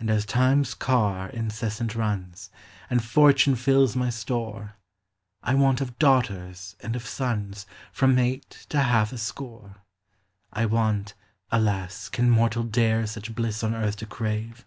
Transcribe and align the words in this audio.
And 0.00 0.10
as 0.10 0.26
Time's 0.26 0.74
car 0.74 1.28
incessant 1.28 1.94
runs, 1.94 2.50
And 2.90 3.04
Fortune 3.04 3.54
fills 3.54 3.94
my 3.94 4.10
store, 4.10 4.74
I 5.44 5.54
want 5.54 5.80
of 5.80 5.96
daughters 5.96 6.74
and 6.80 6.96
of 6.96 7.06
sons 7.06 7.64
From 7.92 8.18
eight 8.18 8.50
to 8.70 8.80
half 8.80 9.12
a 9.12 9.18
score. 9.18 9.76
I 10.52 10.66
want 10.66 11.14
(alas! 11.52 12.08
can 12.08 12.28
mortal 12.28 12.64
dare 12.64 13.06
Such 13.06 13.32
bliss 13.36 13.62
on 13.62 13.76
earth 13.76 13.98
to 13.98 14.06
crave 14.06 14.66